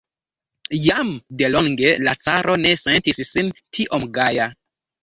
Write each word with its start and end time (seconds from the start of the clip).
Jam 0.85 1.11
de 1.43 1.51
longe 1.57 1.93
la 2.09 2.17
caro 2.25 2.59
ne 2.65 2.75
sentis 2.87 3.25
sin 3.31 3.57
tiom 3.79 4.11
gaja. 4.19 4.55